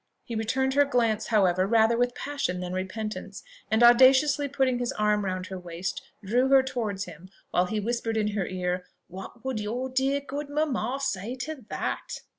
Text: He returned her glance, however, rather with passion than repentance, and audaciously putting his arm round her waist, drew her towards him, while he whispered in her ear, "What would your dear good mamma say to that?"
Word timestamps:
He 0.23 0.33
returned 0.33 0.73
her 0.73 0.83
glance, 0.83 1.27
however, 1.27 1.67
rather 1.67 1.95
with 1.95 2.15
passion 2.15 2.59
than 2.59 2.73
repentance, 2.73 3.43
and 3.69 3.83
audaciously 3.83 4.47
putting 4.47 4.79
his 4.79 4.91
arm 4.93 5.23
round 5.25 5.45
her 5.45 5.59
waist, 5.59 6.01
drew 6.25 6.47
her 6.47 6.63
towards 6.63 7.03
him, 7.03 7.29
while 7.51 7.67
he 7.67 7.79
whispered 7.79 8.17
in 8.17 8.29
her 8.29 8.47
ear, 8.47 8.87
"What 9.09 9.45
would 9.45 9.59
your 9.59 9.89
dear 9.89 10.19
good 10.19 10.49
mamma 10.49 10.97
say 10.99 11.35
to 11.41 11.67
that?" 11.69 12.21